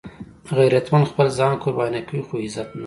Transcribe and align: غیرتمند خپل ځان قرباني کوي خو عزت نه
غیرتمند 0.57 1.09
خپل 1.11 1.27
ځان 1.39 1.53
قرباني 1.63 2.01
کوي 2.07 2.21
خو 2.27 2.35
عزت 2.45 2.69
نه 2.75 2.79